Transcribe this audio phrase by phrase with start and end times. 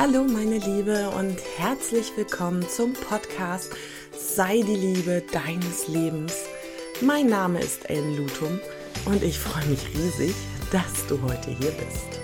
[0.00, 3.72] Hallo meine Liebe und herzlich willkommen zum Podcast
[4.16, 6.34] Sei die Liebe deines Lebens.
[7.00, 8.60] Mein Name ist Ellen Lutum
[9.06, 10.36] und ich freue mich riesig,
[10.70, 12.20] dass du heute hier bist.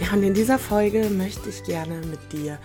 [0.00, 2.60] Ja, und in dieser Folge möchte ich gerne mit dir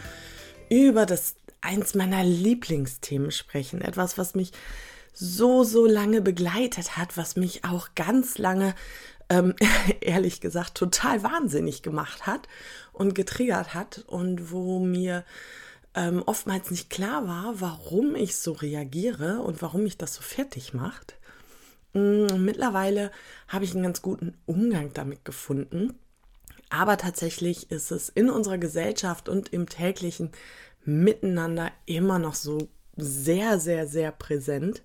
[0.70, 3.82] über das eins meiner Lieblingsthemen sprechen.
[3.82, 4.52] Etwas, was mich
[5.14, 8.76] so, so lange begleitet hat, was mich auch ganz lange,
[9.32, 9.55] ähm,
[10.02, 12.48] ehrlich gesagt, total wahnsinnig gemacht hat
[12.91, 15.23] und getriggert hat und wo mir
[15.95, 20.73] ähm, oftmals nicht klar war, warum ich so reagiere und warum mich das so fertig
[20.73, 21.16] macht.
[21.94, 23.12] Mm, mittlerweile
[23.48, 25.98] habe ich einen ganz guten Umgang damit gefunden.
[26.70, 30.31] Aber tatsächlich ist es in unserer Gesellschaft und im täglichen
[30.84, 34.81] Miteinander immer noch so sehr, sehr, sehr präsent.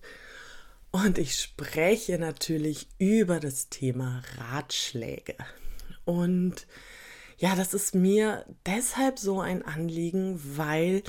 [0.91, 5.37] Und ich spreche natürlich über das Thema Ratschläge.
[6.05, 6.67] Und
[7.39, 11.03] ja, das ist mir deshalb so ein Anliegen, weil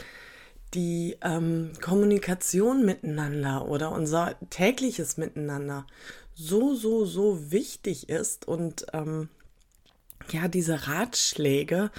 [0.74, 5.88] die ähm, Kommunikation miteinander oder unser tägliches Miteinander
[6.34, 9.30] so, so, so wichtig ist und ähm,
[10.32, 11.90] ja, diese Ratschläge,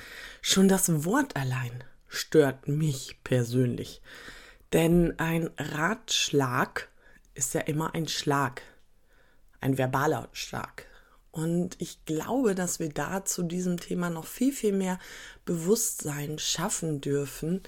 [0.43, 4.03] schon das Wort allein stört mich persönlich.
[4.73, 6.89] Denn ein Ratschlag
[7.39, 8.63] ist ja immer ein Schlag,
[9.61, 10.85] ein verbaler Schlag.
[11.31, 14.99] Und ich glaube, dass wir da zu diesem Thema noch viel, viel mehr
[15.45, 17.63] Bewusstsein schaffen dürfen.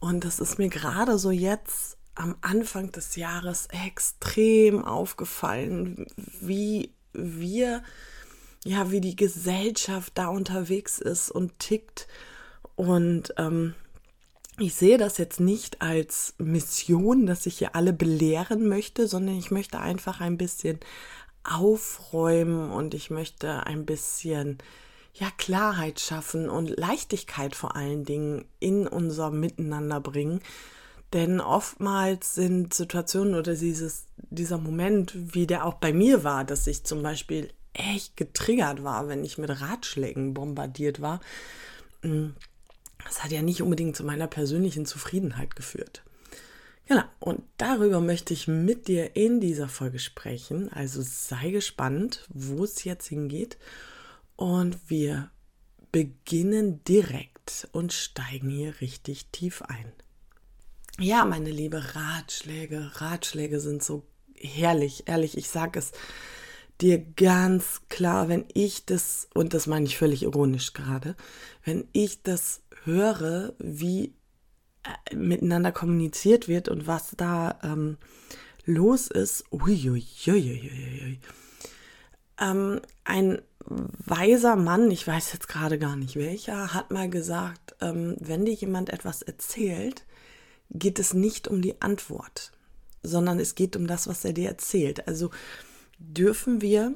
[0.00, 7.82] Und das ist mir gerade so jetzt am Anfang des Jahres extrem aufgefallen, wie wir,
[8.64, 12.08] ja, wie die Gesellschaft da unterwegs ist und tickt.
[12.76, 13.74] Und ähm,
[14.62, 19.50] ich sehe das jetzt nicht als Mission, dass ich hier alle belehren möchte, sondern ich
[19.50, 20.78] möchte einfach ein bisschen
[21.42, 24.58] aufräumen und ich möchte ein bisschen
[25.14, 30.40] ja Klarheit schaffen und Leichtigkeit vor allen Dingen in unser Miteinander bringen.
[31.12, 36.66] Denn oftmals sind Situationen oder dieses, dieser Moment, wie der auch bei mir war, dass
[36.68, 41.20] ich zum Beispiel echt getriggert war, wenn ich mit Ratschlägen bombardiert war,
[42.02, 42.34] hm,
[43.04, 46.02] das hat ja nicht unbedingt zu meiner persönlichen Zufriedenheit geführt.
[46.86, 50.70] Genau, und darüber möchte ich mit dir in dieser Folge sprechen.
[50.72, 53.56] Also sei gespannt, wo es jetzt hingeht.
[54.36, 55.30] Und wir
[55.92, 59.92] beginnen direkt und steigen hier richtig tief ein.
[60.98, 64.04] Ja, meine liebe Ratschläge, Ratschläge sind so
[64.36, 65.92] herrlich, ehrlich, ich sage es
[66.80, 71.14] dir ganz klar, wenn ich das, und das meine ich völlig ironisch gerade,
[71.64, 74.14] wenn ich das höre, wie
[74.82, 77.98] äh, miteinander kommuniziert wird und was da ähm,
[78.64, 79.44] los ist.
[79.52, 81.20] Uiuiuiuiui.
[82.40, 88.16] Ähm, ein weiser Mann, ich weiß jetzt gerade gar nicht welcher, hat mal gesagt, ähm,
[88.18, 90.04] wenn dir jemand etwas erzählt,
[90.70, 92.52] geht es nicht um die Antwort,
[93.02, 95.06] sondern es geht um das, was er dir erzählt.
[95.06, 95.30] Also
[95.98, 96.94] dürfen wir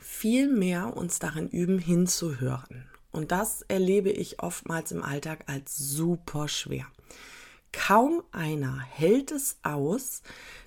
[0.00, 2.84] viel mehr uns darin üben, hinzuhören.
[3.12, 6.86] Und das erlebe ich oftmals im Alltag als super schwer.
[7.70, 10.22] Kaum einer hält es aus,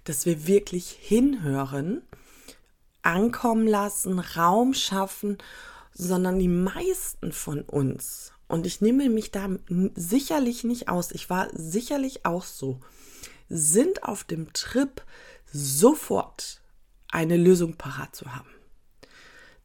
[0.06, 2.02] dass wir wirklich hinhören,
[3.02, 5.38] ankommen lassen, Raum schaffen,
[5.94, 9.50] sondern die meisten von uns, und ich nehme mich da
[9.96, 12.80] sicherlich nicht aus, ich war sicherlich auch so,
[13.50, 15.04] sind auf dem Trip
[15.52, 16.62] sofort
[17.12, 18.50] eine Lösung parat zu haben.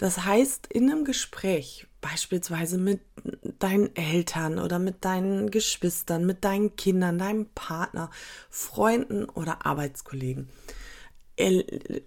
[0.01, 3.03] Das heißt, in einem Gespräch, beispielsweise mit
[3.59, 8.09] deinen Eltern oder mit deinen Geschwistern, mit deinen Kindern, deinem Partner,
[8.49, 10.49] Freunden oder Arbeitskollegen,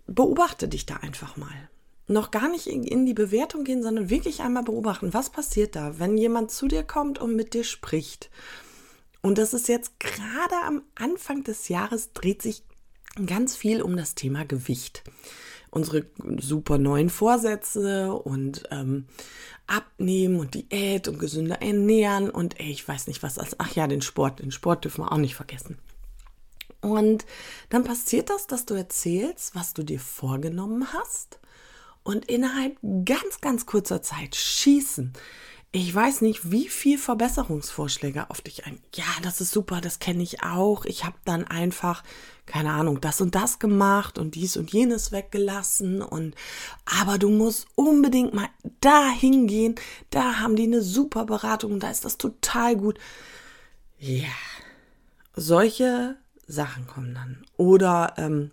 [0.07, 1.69] beobachte dich da einfach mal.
[2.07, 6.17] Noch gar nicht in die Bewertung gehen, sondern wirklich einmal beobachten, was passiert da, wenn
[6.17, 8.31] jemand zu dir kommt und mit dir spricht.
[9.21, 12.63] Und das ist jetzt gerade am Anfang des Jahres dreht sich
[13.23, 15.03] ganz viel um das Thema Gewicht
[15.73, 16.05] unsere
[16.39, 19.05] super neuen Vorsätze und ähm,
[19.67, 23.39] abnehmen und Diät und gesünder ernähren und ey, ich weiß nicht was.
[23.39, 25.77] Also, ach ja, den Sport, den Sport dürfen wir auch nicht vergessen.
[26.81, 27.25] Und
[27.69, 31.39] dann passiert das, dass du erzählst, was du dir vorgenommen hast
[32.03, 35.13] und innerhalb ganz, ganz kurzer Zeit schießen
[35.75, 38.79] ich weiß nicht, wie viel Verbesserungsvorschläge auf dich ein.
[38.93, 40.85] Ja, das ist super, das kenne ich auch.
[40.85, 42.03] Ich habe dann einfach,
[42.45, 46.35] keine Ahnung, das und das gemacht und dies und jenes weggelassen und
[46.85, 48.49] aber du musst unbedingt mal
[48.81, 49.73] da hingehen.
[50.11, 52.99] Da haben die eine super Beratung, da ist das total gut.
[53.97, 54.29] Ja,
[55.35, 57.45] solche Sachen kommen dann.
[57.57, 58.51] Oder ähm,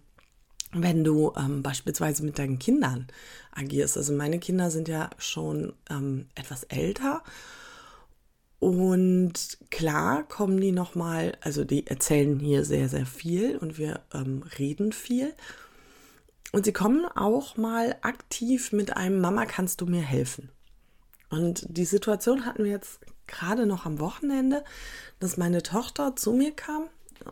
[0.72, 3.08] wenn du ähm, beispielsweise mit deinen Kindern
[3.52, 3.96] agierst.
[3.96, 7.22] Also meine Kinder sind ja schon ähm, etwas älter
[8.60, 14.44] Und klar kommen die nochmal, also die erzählen hier sehr, sehr viel und wir ähm,
[14.58, 15.32] reden viel.
[16.52, 20.50] Und sie kommen auch mal aktiv mit einem Mama, kannst du mir helfen?
[21.30, 24.62] Und die Situation hatten wir jetzt gerade noch am Wochenende,
[25.20, 26.88] dass meine Tochter zu mir kam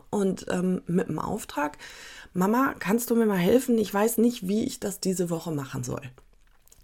[0.09, 1.77] und ähm, mit dem Auftrag,
[2.33, 3.77] Mama, kannst du mir mal helfen?
[3.77, 6.01] Ich weiß nicht, wie ich das diese Woche machen soll.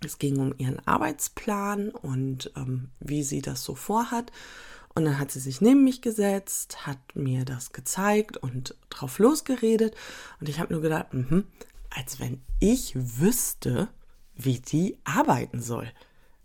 [0.04, 4.31] Es ging um ihren Arbeitsplan und ähm, wie sie das so vorhat.
[4.94, 9.94] Und dann hat sie sich neben mich gesetzt, hat mir das gezeigt und drauf losgeredet.
[10.40, 11.44] Und ich habe nur gedacht, mh,
[11.90, 13.90] als wenn ich wüsste,
[14.36, 15.92] wie die arbeiten soll.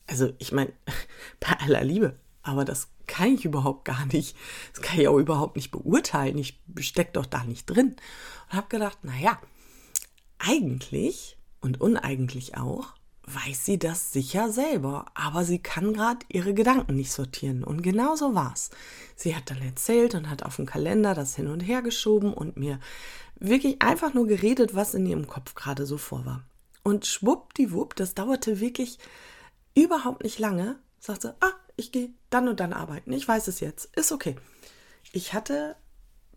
[0.06, 0.72] Also ich meine,
[1.40, 4.36] bei aller Liebe, aber das kann ich überhaupt gar nicht.
[4.72, 6.38] Das kann ich auch überhaupt nicht beurteilen.
[6.38, 7.96] Ich stecke doch da nicht drin.
[8.50, 9.38] Und habe gedacht, naja,
[10.38, 12.94] eigentlich und uneigentlich auch,
[13.26, 17.64] weiß sie das sicher selber, aber sie kann gerade ihre Gedanken nicht sortieren.
[17.64, 18.70] Und genau so war's.
[19.16, 22.56] Sie hat dann erzählt und hat auf dem Kalender das hin und her geschoben und
[22.56, 22.80] mir
[23.38, 26.44] wirklich einfach nur geredet, was in ihrem Kopf gerade so vor war.
[26.82, 28.98] Und schwuppdiwupp, das dauerte wirklich
[29.74, 33.12] überhaupt nicht lange, sagt sie, ah, ich gehe dann und dann arbeiten.
[33.12, 33.96] Ich weiß es jetzt.
[33.96, 34.36] Ist okay.
[35.12, 35.76] Ich hatte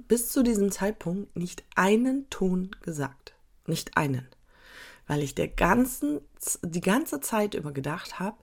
[0.07, 3.35] bis zu diesem Zeitpunkt nicht einen Ton gesagt.
[3.67, 4.27] Nicht einen
[5.07, 6.21] weil ich der ganzen,
[6.61, 8.37] die ganze Zeit über gedacht habe,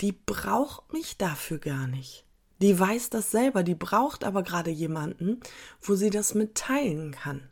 [0.00, 2.24] die braucht mich dafür gar nicht.
[2.60, 5.40] Die weiß das selber, die braucht aber gerade jemanden,
[5.80, 7.48] wo sie das mitteilen kann.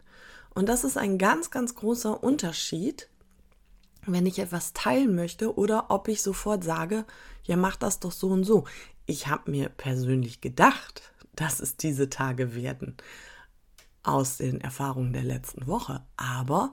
[0.55, 3.09] Und das ist ein ganz, ganz großer Unterschied,
[4.07, 7.05] wenn ich etwas teilen möchte oder ob ich sofort sage,
[7.49, 8.65] ja, mach das doch so und so.
[9.07, 12.97] Ich habe mir persönlich gedacht, dass es diese Tage werden
[14.03, 16.03] aus den Erfahrungen der letzten Woche.
[16.17, 16.73] Aber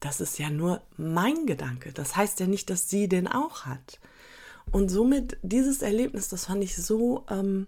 [0.00, 1.92] das ist ja nur mein Gedanke.
[1.92, 4.00] Das heißt ja nicht, dass sie den auch hat.
[4.70, 7.66] Und somit dieses Erlebnis, das fand ich so ähm,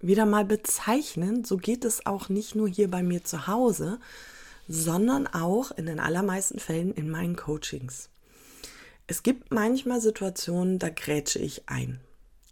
[0.00, 1.46] wieder mal bezeichnend.
[1.46, 3.98] So geht es auch nicht nur hier bei mir zu Hause,
[4.68, 8.10] sondern auch in den allermeisten Fällen in meinen Coachings.
[9.06, 12.00] Es gibt manchmal Situationen, da grätsche ich ein.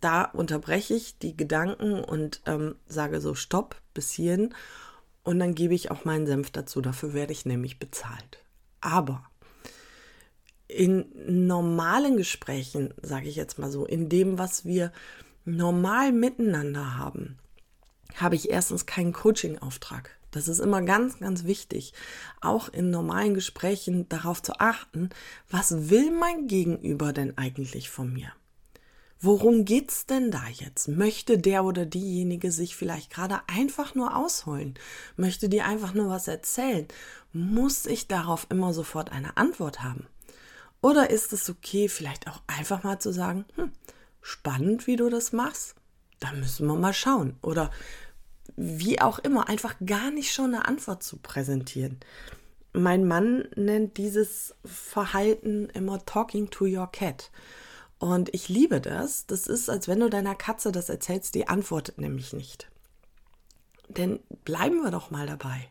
[0.00, 4.54] Da unterbreche ich die Gedanken und ähm, sage so Stopp bis hierhin
[5.24, 6.80] und dann gebe ich auch meinen Senf dazu.
[6.80, 8.38] Dafür werde ich nämlich bezahlt.
[8.80, 9.24] Aber
[10.68, 14.92] in normalen Gesprächen, sage ich jetzt mal so, in dem, was wir
[15.44, 17.38] normal miteinander haben,
[18.14, 20.10] habe ich erstens keinen Coaching-Auftrag.
[20.34, 21.92] Das ist immer ganz, ganz wichtig,
[22.40, 25.10] auch in normalen Gesprächen darauf zu achten,
[25.48, 28.32] was will mein Gegenüber denn eigentlich von mir?
[29.20, 30.88] Worum geht's denn da jetzt?
[30.88, 34.74] Möchte der oder diejenige sich vielleicht gerade einfach nur ausholen?
[35.16, 36.88] Möchte die einfach nur was erzählen?
[37.32, 40.08] Muss ich darauf immer sofort eine Antwort haben?
[40.82, 43.70] Oder ist es okay, vielleicht auch einfach mal zu sagen, hm,
[44.20, 45.76] spannend, wie du das machst?
[46.18, 47.36] Da müssen wir mal schauen.
[47.40, 47.70] Oder
[48.56, 51.98] wie auch immer, einfach gar nicht schon eine Antwort zu präsentieren.
[52.72, 57.30] Mein Mann nennt dieses Verhalten immer Talking to your cat.
[57.98, 59.26] Und ich liebe das.
[59.26, 62.68] Das ist, als wenn du deiner Katze das erzählst, die antwortet nämlich nicht.
[63.88, 65.68] Denn bleiben wir doch mal dabei.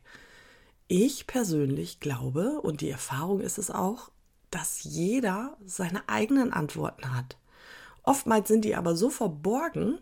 [0.88, 4.12] Ich persönlich glaube, und die Erfahrung ist es auch,
[4.52, 7.38] dass jeder seine eigenen Antworten hat.
[8.04, 10.00] Oftmals sind die aber so verborgen,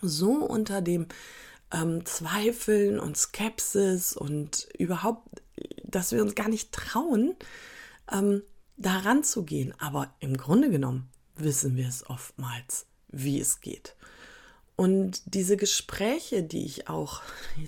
[0.00, 1.06] so unter dem
[1.72, 5.42] ähm, Zweifeln und Skepsis und überhaupt,
[5.84, 7.34] dass wir uns gar nicht trauen,
[8.10, 8.42] ähm,
[8.76, 9.74] daran zu gehen.
[9.78, 13.94] Aber im Grunde genommen wissen wir es oftmals, wie es geht.
[14.76, 17.22] Und diese Gespräche, die ich auch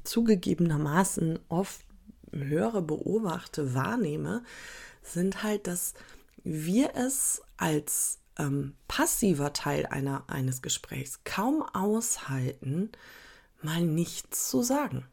[0.04, 1.80] zugegebenermaßen oft
[2.30, 4.44] höre, beobachte, wahrnehme,
[5.02, 5.94] sind halt, dass
[6.44, 12.90] wir es als ähm, passiver Teil einer, eines Gesprächs kaum aushalten,
[13.62, 15.06] mal nichts zu sagen.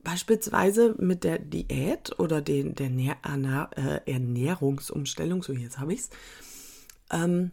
[0.00, 3.16] Beispielsweise mit der Diät oder den, der Nähr
[3.76, 6.10] äh, Ernährungsumstellung, so jetzt habe ich es,
[7.10, 7.50] ähm,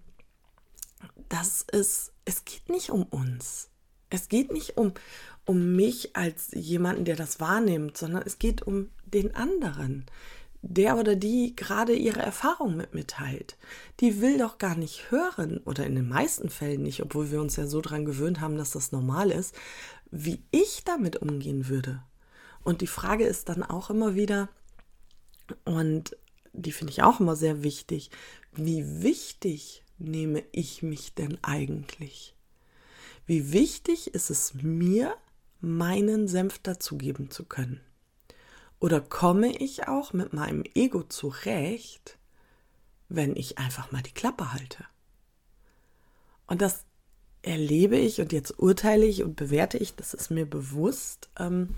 [1.30, 3.70] das ist, es geht nicht um uns.
[4.10, 4.94] Es geht nicht um,
[5.46, 10.06] um mich als jemanden, der das wahrnimmt, sondern es geht um den anderen.
[10.66, 13.58] Der oder die gerade ihre Erfahrung mit mitteilt.
[14.00, 17.58] Die will doch gar nicht hören, oder in den meisten Fällen nicht, obwohl wir uns
[17.58, 19.54] ja so dran gewöhnt haben, dass das normal ist,
[20.10, 22.02] wie ich damit umgehen würde.
[22.64, 24.48] Und die Frage ist dann auch immer wieder,
[25.66, 26.16] und
[26.54, 28.10] die finde ich auch immer sehr wichtig,
[28.54, 32.38] wie wichtig nehme ich mich denn eigentlich?
[33.26, 35.14] Wie wichtig ist es mir,
[35.60, 37.82] meinen Senf dazugeben zu können?
[38.84, 42.18] Oder komme ich auch mit meinem Ego zurecht,
[43.08, 44.84] wenn ich einfach mal die Klappe halte?
[46.48, 46.84] Und das
[47.44, 51.76] erlebe ich und jetzt urteile ich und bewerte ich, das ist mir bewusst, ähm,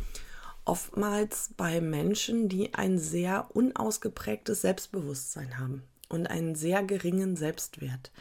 [0.66, 8.12] oftmals bei Menschen, die ein sehr unausgeprägtes Selbstbewusstsein haben und einen sehr geringen Selbstwert.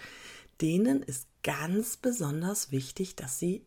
[0.61, 3.65] Denen ist ganz besonders wichtig, dass sie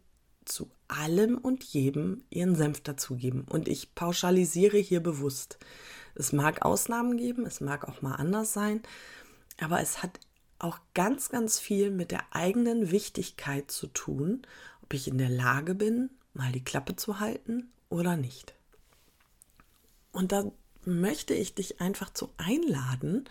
[0.47, 3.45] zu allem und jedem ihren Senf dazugeben.
[3.49, 5.57] Und ich pauschalisiere hier bewusst.
[6.15, 8.81] Es mag Ausnahmen geben, es mag auch mal anders sein,
[9.59, 10.19] aber es hat
[10.59, 14.41] auch ganz, ganz viel mit der eigenen Wichtigkeit zu tun,
[14.81, 18.55] ob ich in der Lage bin, mal die Klappe zu halten oder nicht.
[20.11, 20.51] Und da
[20.83, 23.25] möchte ich dich einfach zu einladen,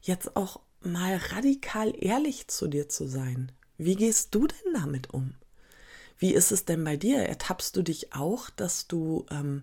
[0.00, 3.52] jetzt auch mal radikal ehrlich zu dir zu sein.
[3.76, 5.34] Wie gehst du denn damit um?
[6.18, 7.20] Wie ist es denn bei dir?
[7.20, 9.62] Ertappst du dich auch, dass du ähm,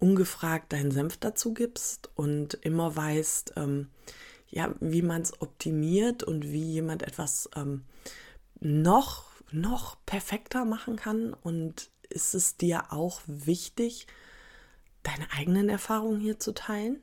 [0.00, 3.88] ungefragt deinen Senf dazu gibst und immer weißt, ähm,
[4.50, 7.84] ja, wie man es optimiert und wie jemand etwas ähm,
[8.60, 11.32] noch, noch perfekter machen kann?
[11.32, 14.08] Und ist es dir auch wichtig,
[15.04, 17.00] deine eigenen Erfahrungen hier zu teilen?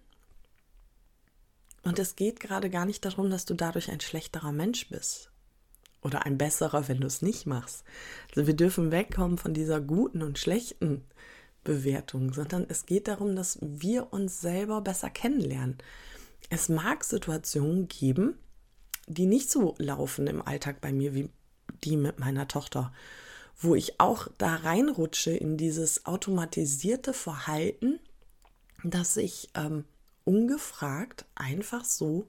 [1.84, 5.32] Und es geht gerade gar nicht darum, dass du dadurch ein schlechterer Mensch bist
[6.06, 7.84] oder ein besserer, wenn du es nicht machst.
[8.30, 11.04] Also wir dürfen wegkommen von dieser guten und schlechten
[11.64, 15.80] Bewertung, sondern es geht darum, dass wir uns selber besser kennenlernen.
[16.52, 18.38] Es mag Situationen geben,
[19.08, 21.30] die nicht so laufen im Alltag bei mir wie
[21.84, 22.94] die mit meiner Tochter,
[23.58, 28.00] wo ich auch da reinrutsche in dieses automatisierte Verhalten,
[28.84, 29.86] dass ich ähm,
[30.24, 32.28] ungefragt einfach so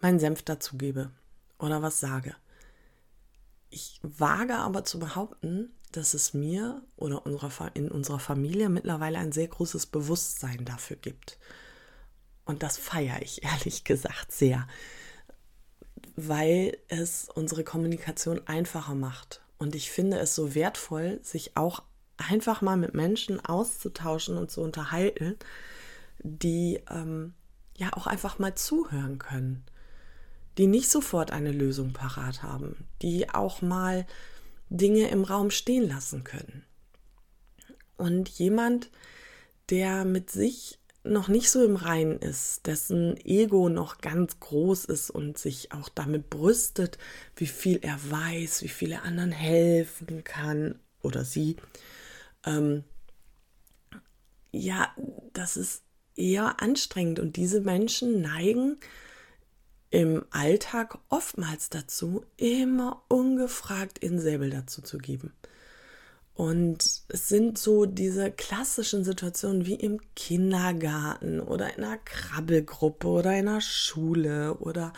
[0.00, 1.10] meinen Senf dazugebe
[1.58, 2.34] oder was sage.
[3.72, 7.22] Ich wage aber zu behaupten, dass es mir oder
[7.72, 11.38] in unserer Familie mittlerweile ein sehr großes Bewusstsein dafür gibt.
[12.44, 14.66] Und das feiere ich ehrlich gesagt sehr,
[16.16, 19.40] weil es unsere Kommunikation einfacher macht.
[19.56, 21.82] Und ich finde es so wertvoll, sich auch
[22.18, 25.38] einfach mal mit Menschen auszutauschen und zu unterhalten,
[26.18, 27.32] die ähm,
[27.74, 29.64] ja auch einfach mal zuhören können
[30.58, 34.06] die nicht sofort eine Lösung parat haben, die auch mal
[34.68, 36.64] Dinge im Raum stehen lassen können.
[37.96, 38.90] Und jemand,
[39.70, 45.10] der mit sich noch nicht so im Reinen ist, dessen Ego noch ganz groß ist
[45.10, 46.98] und sich auch damit brüstet,
[47.36, 51.56] wie viel er weiß, wie viel er anderen helfen kann oder sie,
[52.44, 52.84] ähm,
[54.52, 54.94] ja,
[55.32, 55.82] das ist
[56.14, 58.76] eher anstrengend und diese Menschen neigen
[59.92, 65.32] im Alltag oftmals dazu, immer ungefragt in Säbel dazu zu geben.
[66.34, 73.32] Und es sind so diese klassischen Situationen wie im Kindergarten oder in einer Krabbelgruppe oder
[73.32, 74.94] in einer Schule oder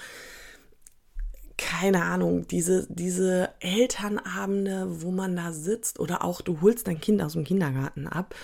[1.59, 7.21] keine Ahnung, diese, diese Elternabende, wo man da sitzt oder auch du holst dein Kind
[7.21, 8.37] aus dem Kindergarten ab.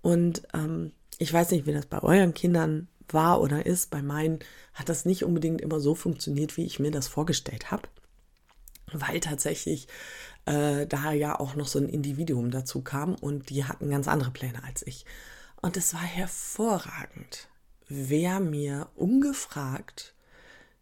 [0.00, 3.90] Und ähm, ich weiß nicht, wie das bei euren Kindern war oder ist.
[3.90, 4.40] Bei meinen
[4.74, 7.88] hat das nicht unbedingt immer so funktioniert, wie ich mir das vorgestellt habe,
[8.92, 9.88] weil tatsächlich
[10.46, 14.30] äh, da ja auch noch so ein Individuum dazu kam und die hatten ganz andere
[14.30, 15.04] Pläne als ich.
[15.60, 17.48] Und es war hervorragend,
[17.88, 20.14] wer mir ungefragt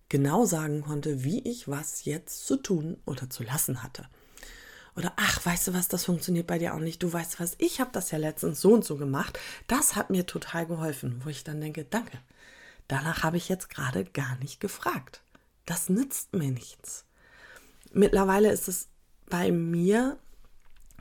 [0.09, 4.09] genau sagen konnte, wie ich was jetzt zu tun oder zu lassen hatte.
[4.97, 7.03] Oder ach, weißt du was, das funktioniert bei dir auch nicht.
[7.03, 9.39] Du weißt was, ich habe das ja letztens so und so gemacht.
[9.67, 12.19] Das hat mir total geholfen, wo ich dann denke, danke.
[12.89, 15.21] Danach habe ich jetzt gerade gar nicht gefragt.
[15.67, 17.05] Das nützt mir nichts.
[17.93, 18.89] Mittlerweile ist es
[19.29, 20.19] bei mir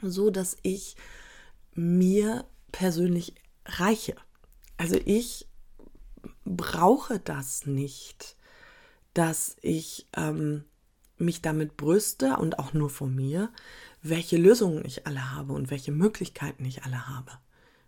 [0.01, 0.95] so, dass ich
[1.73, 3.35] mir persönlich
[3.65, 4.15] reiche.
[4.77, 5.47] Also ich
[6.43, 8.35] brauche das nicht,
[9.13, 10.65] dass ich ähm,
[11.17, 13.51] mich damit brüste und auch nur von mir,
[14.01, 17.31] welche Lösungen ich alle habe und welche Möglichkeiten ich alle habe.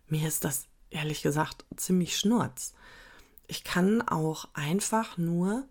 [0.06, 2.74] Mir ist das ehrlich gesagt ziemlich schnurz.
[3.46, 5.66] Ich kann auch einfach nur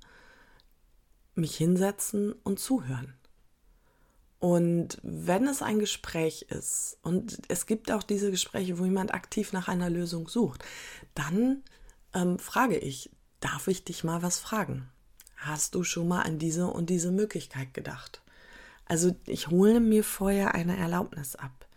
[1.35, 3.13] mich hinsetzen und zuhören.
[4.39, 9.51] Und wenn es ein Gespräch ist, und es gibt auch diese Gespräche, wo jemand aktiv
[9.51, 10.63] nach einer Lösung sucht,
[11.15, 11.63] dann
[12.13, 13.09] ähm, frage ich,
[13.39, 14.89] darf ich dich mal was fragen?
[15.37, 18.21] Hast du schon mal an diese und diese Möglichkeit gedacht?
[18.85, 21.67] Also ich hole mir vorher eine Erlaubnis ab.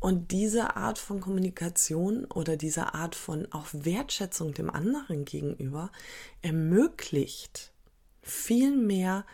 [0.00, 5.90] Und diese Art von Kommunikation oder diese Art von auch Wertschätzung dem anderen gegenüber
[6.40, 7.72] ermöglicht
[8.22, 9.24] viel mehr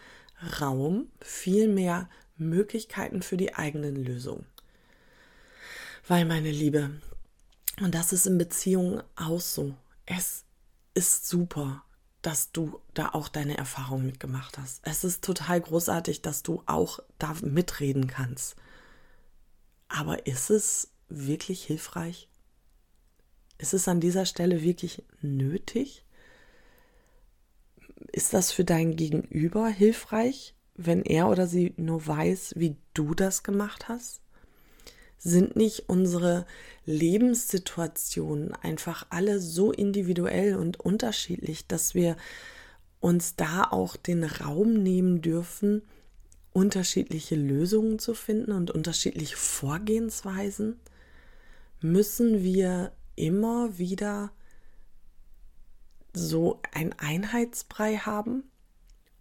[0.60, 4.46] Raum, viel mehr Möglichkeiten für die eigenen Lösungen.
[6.06, 6.90] Weil, meine Liebe,
[7.80, 9.74] und das ist in Beziehungen auch so,
[10.06, 10.44] es
[10.94, 11.82] ist super,
[12.24, 14.80] dass du da auch deine Erfahrungen mitgemacht hast.
[14.82, 18.56] Es ist total großartig, dass du auch da mitreden kannst.
[19.88, 22.28] Aber ist es wirklich hilfreich?
[23.58, 26.04] Ist es an dieser Stelle wirklich nötig?
[28.10, 33.42] Ist das für dein Gegenüber hilfreich, wenn er oder sie nur weiß, wie du das
[33.42, 34.23] gemacht hast?
[35.26, 36.44] Sind nicht unsere
[36.84, 42.18] Lebenssituationen einfach alle so individuell und unterschiedlich, dass wir
[43.00, 45.80] uns da auch den Raum nehmen dürfen,
[46.52, 50.78] unterschiedliche Lösungen zu finden und unterschiedliche Vorgehensweisen?
[51.80, 54.30] Müssen wir immer wieder
[56.12, 58.44] so ein Einheitsbrei haben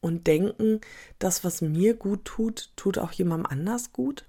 [0.01, 0.81] und denken,
[1.17, 4.25] das, was mir gut tut, tut auch jemandem anders gut?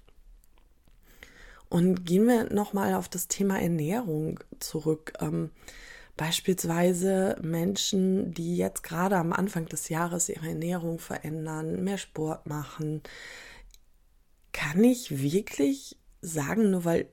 [1.69, 5.13] Und gehen wir nochmal auf das Thema Ernährung zurück.
[5.19, 5.51] Ähm,
[6.17, 13.01] beispielsweise Menschen, die jetzt gerade am Anfang des Jahres ihre Ernährung verändern, mehr Sport machen.
[14.53, 17.07] Kann ich wirklich sagen, nur weil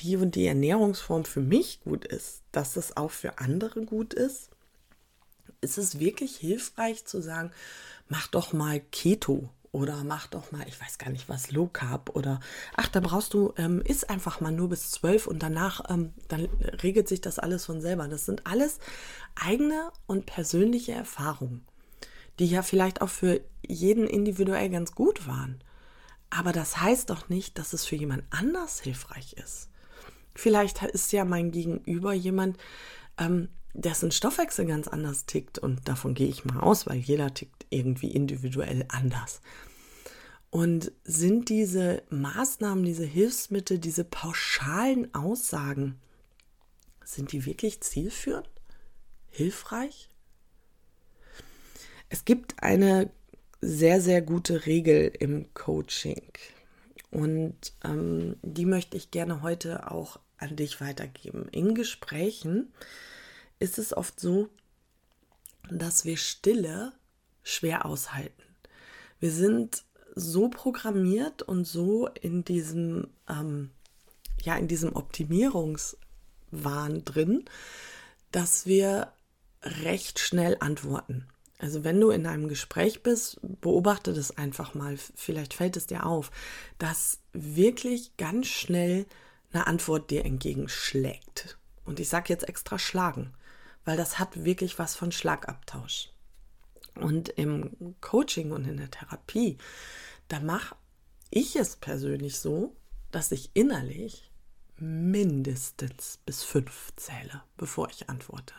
[0.00, 4.50] die und die Ernährungsform für mich gut ist, dass es auch für andere gut ist?
[5.60, 7.50] Ist es wirklich hilfreich zu sagen,
[8.08, 12.10] mach doch mal Keto oder mach doch mal, ich weiß gar nicht was, Low Carb
[12.14, 12.40] oder
[12.76, 16.46] ach, da brauchst du, ähm, isst einfach mal nur bis zwölf und danach, ähm, dann
[16.82, 18.08] regelt sich das alles von selber.
[18.08, 18.78] Das sind alles
[19.34, 21.64] eigene und persönliche Erfahrungen,
[22.38, 25.62] die ja vielleicht auch für jeden individuell ganz gut waren.
[26.30, 29.68] Aber das heißt doch nicht, dass es für jemand anders hilfreich ist.
[30.34, 32.58] Vielleicht ist ja mein Gegenüber jemand,
[33.18, 37.66] ähm, dessen Stoffwechsel ganz anders tickt und davon gehe ich mal aus, weil jeder tickt
[37.70, 39.40] irgendwie individuell anders.
[40.50, 46.00] Und sind diese Maßnahmen, diese Hilfsmittel, diese pauschalen Aussagen,
[47.04, 48.48] sind die wirklich zielführend?
[49.30, 50.08] Hilfreich?
[52.08, 53.10] Es gibt eine
[53.60, 56.22] sehr, sehr gute Regel im Coaching.
[57.10, 61.48] Und ähm, die möchte ich gerne heute auch an dich weitergeben.
[61.50, 62.72] In Gesprächen
[63.58, 64.48] ist es oft so,
[65.70, 66.92] dass wir Stille
[67.42, 68.42] schwer aushalten.
[69.20, 73.70] Wir sind so programmiert und so in diesem, ähm,
[74.42, 77.44] ja, in diesem Optimierungswahn drin,
[78.32, 79.12] dass wir
[79.62, 81.26] recht schnell antworten.
[81.58, 84.96] Also wenn du in einem Gespräch bist, beobachte das einfach mal.
[84.96, 86.30] Vielleicht fällt es dir auf,
[86.78, 89.06] dass wirklich ganz schnell
[89.52, 91.58] eine Antwort dir entgegenschlägt.
[91.84, 93.32] Und ich sage jetzt extra schlagen
[93.88, 96.10] weil das hat wirklich was von Schlagabtausch.
[96.94, 99.56] Und im Coaching und in der Therapie,
[100.28, 100.76] da mache
[101.30, 102.76] ich es persönlich so,
[103.10, 104.30] dass ich innerlich
[104.76, 108.52] mindestens bis fünf zähle, bevor ich antworte.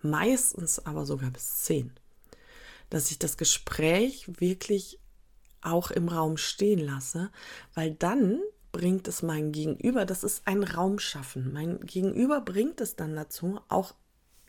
[0.00, 1.92] Meistens aber sogar bis zehn.
[2.88, 4.98] Dass ich das Gespräch wirklich
[5.60, 7.30] auch im Raum stehen lasse,
[7.74, 8.40] weil dann
[8.72, 11.52] bringt es mein Gegenüber, das ist ein Raum schaffen.
[11.52, 13.94] Mein Gegenüber bringt es dann dazu, auch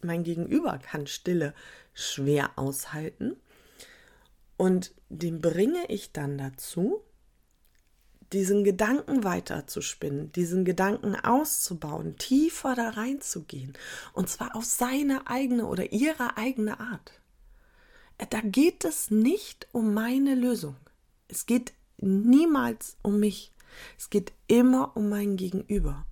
[0.02, 1.54] mein Gegenüber kann Stille
[1.94, 3.36] schwer aushalten.
[4.58, 7.02] Und den bringe ich dann dazu,
[8.34, 13.74] diesen Gedanken weiterzuspinnen, diesen Gedanken auszubauen, tiefer da reinzugehen.
[14.14, 17.14] Und zwar auf seine eigene oder ihre eigene Art.
[18.30, 20.76] Da geht es nicht um meine Lösung.
[21.28, 23.52] Es geht niemals um mich.
[23.98, 26.06] Es geht immer um mein Gegenüber.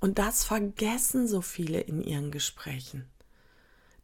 [0.00, 3.06] Und das vergessen so viele in ihren Gesprächen.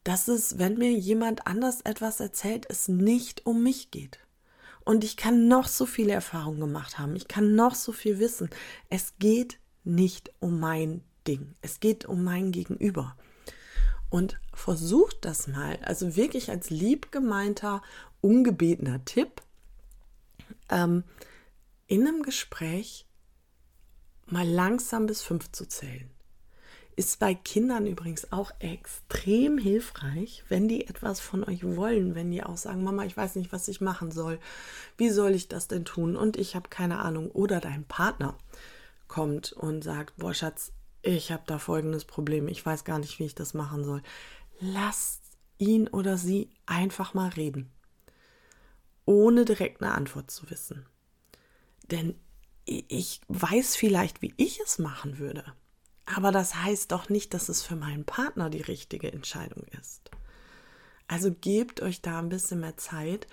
[0.05, 4.19] Dass es, wenn mir jemand anders etwas erzählt, es nicht um mich geht.
[4.85, 7.15] Und ich kann noch so viele Erfahrungen gemacht haben.
[7.15, 8.51] Ich kann noch so viel wissen.
[8.89, 11.55] Es geht nicht um mein Ding.
[11.61, 13.17] Es geht um mein Gegenüber.
[14.11, 17.83] Und versucht das mal, also wirklich als lieb gemeinter,
[18.21, 19.41] ungebetener Tipp,
[20.69, 21.05] ähm,
[21.87, 23.07] in einem Gespräch
[24.27, 26.11] mal langsam bis fünf zu zählen.
[26.95, 32.43] Ist bei Kindern übrigens auch extrem hilfreich, wenn die etwas von euch wollen, wenn die
[32.43, 34.39] auch sagen, Mama, ich weiß nicht, was ich machen soll.
[34.99, 36.17] Wie soll ich das denn tun?
[36.17, 37.31] Und ich habe keine Ahnung.
[37.31, 38.37] Oder dein Partner
[39.09, 43.25] kommt und sagt, boah Schatz, ich habe da folgendes Problem, ich weiß gar nicht, wie
[43.25, 44.03] ich das machen soll.
[44.61, 45.23] Lasst
[45.59, 47.71] ihn oder sie einfach mal reden,
[49.05, 50.87] ohne direkt eine Antwort zu wissen.
[51.91, 52.15] Denn
[52.65, 55.45] ich weiß vielleicht, wie ich es machen würde.
[56.07, 60.11] Aber das heißt doch nicht, dass es für meinen Partner die richtige Entscheidung ist.
[61.09, 63.27] Also gebt euch da ein bisschen mehr Zeit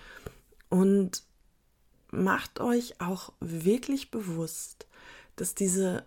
[0.69, 1.23] und
[2.11, 4.87] macht euch auch wirklich bewusst,
[5.35, 6.05] dass diese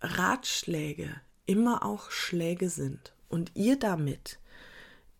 [0.00, 1.08] Ratschläge
[1.46, 4.38] immer auch Schläge sind und ihr damit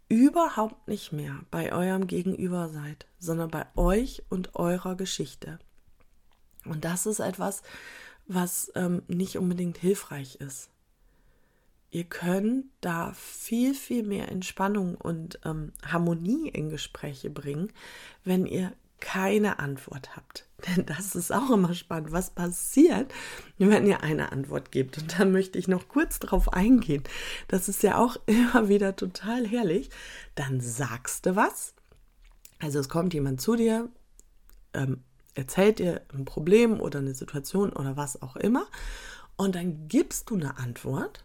[0.09, 5.59] überhaupt nicht mehr bei eurem Gegenüber seid, sondern bei euch und eurer Geschichte.
[6.65, 7.63] Und das ist etwas,
[8.27, 10.71] was ähm, nicht unbedingt hilfreich ist.
[11.91, 17.73] Ihr könnt da viel, viel mehr Entspannung und ähm, Harmonie in Gespräche bringen,
[18.25, 20.49] wenn ihr keine Antwort habt.
[20.67, 23.13] Denn das ist auch immer spannend, was passiert,
[23.59, 24.99] wenn ihr eine Antwort gebt.
[24.99, 27.05] Und da möchte ich noch kurz drauf eingehen.
[27.49, 29.91] Das ist ja auch immer wieder total herrlich.
[30.35, 31.75] Dann sagst du was.
[32.59, 33.89] Also es kommt jemand zu dir,
[34.73, 38.67] ähm, erzählt dir ein Problem oder eine Situation oder was auch immer.
[39.37, 41.25] Und dann gibst du eine Antwort.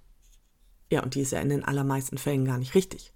[0.91, 3.13] Ja, und die ist ja in den allermeisten Fällen gar nicht richtig.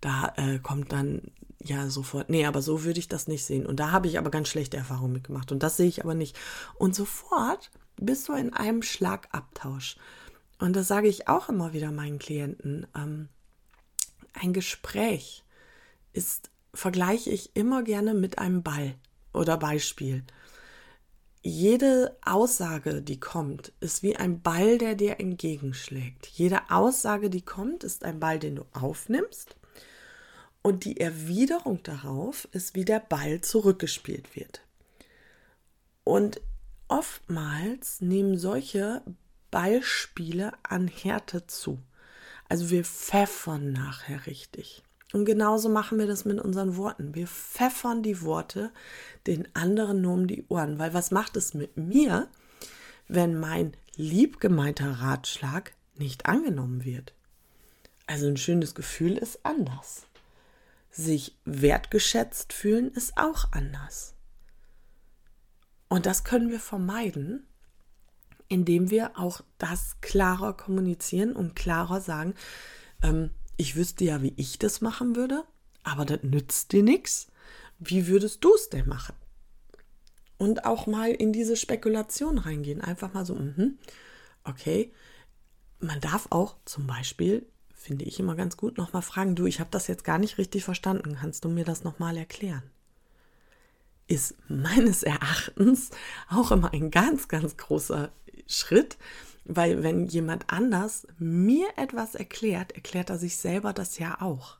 [0.00, 3.66] Da äh, kommt dann ja sofort, nee, aber so würde ich das nicht sehen.
[3.66, 5.52] Und da habe ich aber ganz schlechte Erfahrungen mitgemacht.
[5.52, 6.38] Und das sehe ich aber nicht.
[6.76, 9.96] Und sofort bist du in einem Schlagabtausch.
[10.58, 12.86] Und das sage ich auch immer wieder meinen Klienten.
[12.96, 13.28] Ähm,
[14.32, 15.44] ein Gespräch
[16.12, 18.94] ist, vergleiche ich immer gerne mit einem Ball
[19.32, 20.24] oder Beispiel.
[21.42, 26.26] Jede Aussage, die kommt, ist wie ein Ball, der dir entgegenschlägt.
[26.26, 29.56] Jede Aussage, die kommt, ist ein Ball, den du aufnimmst.
[30.62, 34.60] Und die Erwiderung darauf ist, wie der Ball zurückgespielt wird.
[36.04, 36.42] Und
[36.88, 39.02] oftmals nehmen solche
[39.50, 41.78] Ballspiele an Härte zu.
[42.50, 44.82] Also wir pfeffern nachher richtig.
[45.12, 47.14] Und genauso machen wir das mit unseren Worten.
[47.14, 48.70] Wir pfeffern die Worte
[49.26, 50.78] den anderen nur um die Ohren.
[50.78, 52.28] Weil was macht es mit mir,
[53.08, 57.12] wenn mein liebgemeinter Ratschlag nicht angenommen wird?
[58.06, 60.06] Also ein schönes Gefühl ist anders.
[60.90, 64.14] Sich wertgeschätzt fühlen ist auch anders.
[65.88, 67.46] Und das können wir vermeiden,
[68.48, 72.34] indem wir auch das klarer kommunizieren und klarer sagen,
[73.02, 75.44] ähm, ich wüsste ja, wie ich das machen würde,
[75.82, 77.26] aber das nützt dir nichts.
[77.78, 79.14] Wie würdest du es denn machen?
[80.38, 82.80] Und auch mal in diese Spekulation reingehen.
[82.80, 83.72] Einfach mal so, mh,
[84.44, 84.94] okay.
[85.78, 87.44] Man darf auch zum Beispiel,
[87.74, 90.64] finde ich immer ganz gut, nochmal fragen, du, ich habe das jetzt gar nicht richtig
[90.64, 91.18] verstanden.
[91.20, 92.62] Kannst du mir das nochmal erklären?
[94.06, 95.90] Ist meines Erachtens
[96.30, 98.10] auch immer ein ganz, ganz großer
[98.46, 98.96] Schritt,
[99.44, 104.58] weil wenn jemand anders mir etwas erklärt, erklärt er sich selber das ja auch.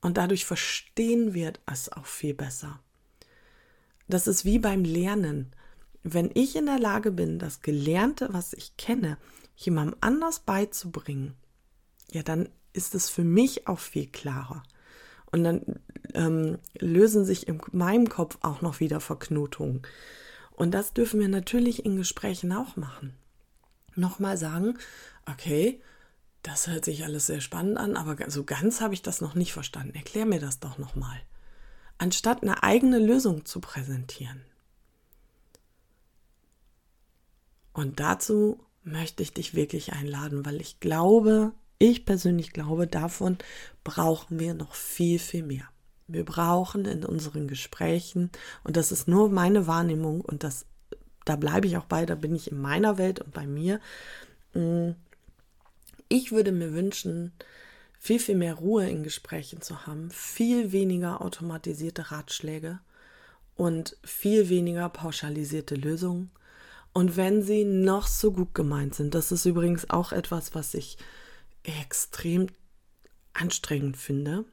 [0.00, 2.80] Und dadurch verstehen wir es auch viel besser.
[4.08, 5.52] Das ist wie beim Lernen.
[6.02, 9.18] Wenn ich in der Lage bin, das Gelernte, was ich kenne,
[9.56, 11.34] jemandem anders beizubringen,
[12.10, 14.64] ja, dann ist es für mich auch viel klarer.
[15.30, 15.80] Und dann
[16.14, 19.82] ähm, lösen sich in meinem Kopf auch noch wieder Verknotungen.
[20.50, 23.14] Und das dürfen wir natürlich in Gesprächen auch machen
[23.94, 24.78] nochmal sagen,
[25.26, 25.80] okay,
[26.42, 29.52] das hört sich alles sehr spannend an, aber so ganz habe ich das noch nicht
[29.52, 29.94] verstanden.
[29.94, 31.20] Erklär mir das doch nochmal.
[31.98, 34.42] Anstatt eine eigene Lösung zu präsentieren.
[37.72, 43.38] Und dazu möchte ich dich wirklich einladen, weil ich glaube, ich persönlich glaube, davon
[43.84, 45.68] brauchen wir noch viel, viel mehr.
[46.08, 48.30] Wir brauchen in unseren Gesprächen,
[48.64, 50.66] und das ist nur meine Wahrnehmung und das
[51.24, 53.80] da bleibe ich auch bei, da bin ich in meiner Welt und bei mir.
[54.54, 54.90] Mm,
[56.08, 57.32] ich würde mir wünschen,
[57.98, 62.80] viel, viel mehr Ruhe in Gesprächen zu haben, viel weniger automatisierte Ratschläge
[63.54, 66.30] und viel weniger pauschalisierte Lösungen.
[66.92, 70.98] Und wenn sie noch so gut gemeint sind, das ist übrigens auch etwas, was ich
[71.62, 72.48] extrem
[73.32, 74.44] anstrengend finde,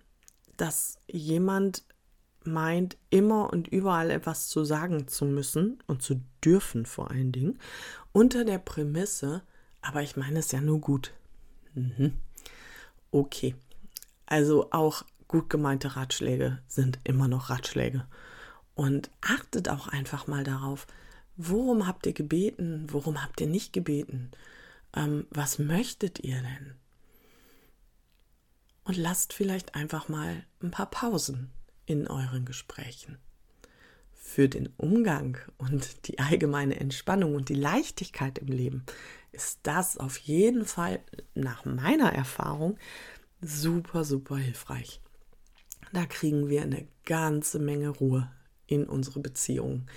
[0.55, 1.83] dass jemand
[2.43, 7.59] meint, immer und überall etwas zu sagen zu müssen und zu dürfen vor allen Dingen,
[8.11, 9.43] unter der Prämisse,
[9.81, 11.13] aber ich meine es ja nur gut.
[11.73, 12.13] Mhm.
[13.11, 13.55] Okay,
[14.25, 18.05] also auch gut gemeinte Ratschläge sind immer noch Ratschläge.
[18.75, 20.87] Und achtet auch einfach mal darauf,
[21.35, 24.31] worum habt ihr gebeten, worum habt ihr nicht gebeten,
[24.95, 26.75] ähm, was möchtet ihr denn?
[28.85, 31.51] Und lasst vielleicht einfach mal ein paar Pausen
[31.89, 33.17] in euren Gesprächen.
[34.13, 38.85] Für den Umgang und die allgemeine Entspannung und die Leichtigkeit im Leben
[39.31, 40.99] ist das auf jeden Fall
[41.33, 42.77] nach meiner Erfahrung
[43.41, 45.01] super, super hilfreich.
[45.91, 48.29] Da kriegen wir eine ganze Menge Ruhe
[48.67, 49.87] in unsere Beziehungen,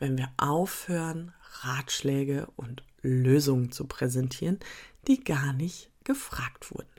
[0.00, 4.58] wenn wir aufhören, Ratschläge und Lösungen zu präsentieren,
[5.06, 6.95] die gar nicht gefragt wurden.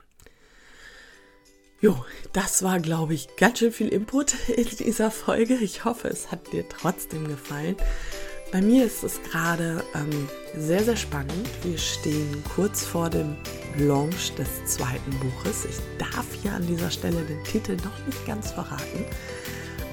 [1.80, 1.96] Jo,
[2.32, 5.54] das war, glaube ich, ganz schön viel Input in dieser Folge.
[5.54, 7.76] Ich hoffe, es hat dir trotzdem gefallen.
[8.50, 11.48] Bei mir ist es gerade ähm, sehr, sehr spannend.
[11.62, 13.36] Wir stehen kurz vor dem
[13.76, 15.66] Launch des zweiten Buches.
[15.66, 19.04] Ich darf hier an dieser Stelle den Titel noch nicht ganz verraten.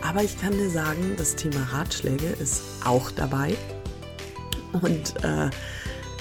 [0.01, 3.55] Aber ich kann dir sagen, das Thema Ratschläge ist auch dabei.
[4.71, 5.51] Und äh,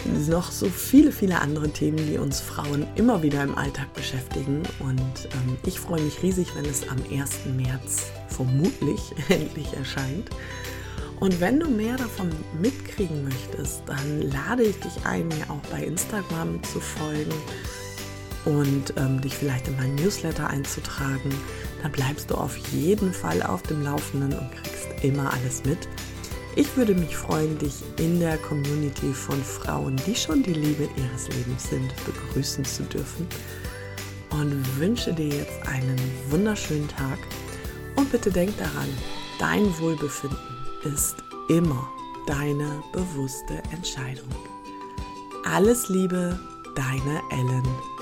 [0.05, 4.63] noch so viele, viele andere Themen, die uns Frauen immer wieder im Alltag beschäftigen.
[4.81, 7.47] Und ähm, ich freue mich riesig, wenn es am 1.
[7.57, 10.31] März vermutlich endlich erscheint.
[11.21, 15.85] Und wenn du mehr davon mitkriegen möchtest, dann lade ich dich ein, mir auch bei
[15.85, 17.33] Instagram zu folgen
[18.45, 21.35] und ähm, dich vielleicht in meinen Newsletter einzutragen.
[21.83, 25.89] Dann bleibst du auf jeden Fall auf dem Laufenden und kriegst immer alles mit.
[26.57, 31.29] Ich würde mich freuen, dich in der Community von Frauen, die schon die Liebe ihres
[31.29, 33.27] Lebens sind, begrüßen zu dürfen.
[34.31, 35.99] Und wünsche dir jetzt einen
[36.31, 37.19] wunderschönen Tag.
[37.97, 38.89] Und bitte denk daran,
[39.41, 40.39] dein Wohlbefinden
[40.85, 41.17] ist
[41.49, 41.89] immer
[42.29, 44.29] deine bewusste Entscheidung.
[45.45, 46.39] Alles Liebe,
[46.77, 47.94] deine Ellen.